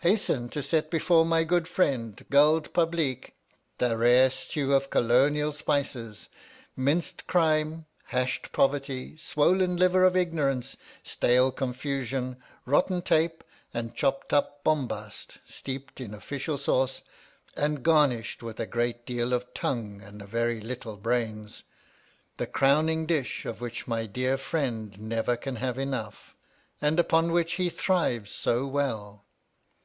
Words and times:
hasten 0.00 0.48
to 0.48 0.62
set 0.62 0.88
before 0.90 1.24
my 1.24 1.42
good 1.44 1.66
friend, 1.66 2.24
Guld 2.30 2.72
Publeek, 2.72 3.34
the 3.78 3.96
rare 3.96 4.30
stew 4.30 4.74
of 4.74 4.90
colonial 4.90 5.50
spices, 5.52 6.28
minced 6.76 7.26
crime, 7.26 7.86
hashed 8.06 8.52
poverty, 8.52 9.16
swollen 9.16 9.76
liver 9.76 10.04
of 10.04 10.16
ignorance, 10.16 10.76
stale 11.02 11.50
con 11.52 11.72
fusion, 11.72 12.36
rotten 12.64 13.00
tape, 13.00 13.42
and 13.72 13.94
chopped 13.94 14.32
up 14.32 14.62
bombast, 14.64 15.38
steeped 15.44 16.00
in 16.00 16.14
official 16.14 16.58
sauce, 16.58 17.02
and 17.56 17.82
garnished 17.84 18.42
with 18.44 18.58
a 18.60 18.66
great 18.66 19.06
deal 19.06 19.32
of 19.32 19.52
tongue 19.54 20.00
and 20.02 20.20
a 20.20 20.26
very 20.26 20.60
little 20.60 20.96
brains— 20.96 21.62
the 22.38 22.46
crowning 22.46 23.06
dish, 23.06 23.44
of 23.44 23.60
which 23.60 23.86
my 23.88 24.04
dear 24.06 24.36
friend 24.36 25.00
never 25.00 25.36
can 25.36 25.56
have 25.56 25.78
enough, 25.78 26.34
and 26.80 26.98
upon 27.00 27.30
which 27.32 27.54
he 27.54 27.68
thrives 27.70 28.32
so 28.32 28.66
well 28.66 29.24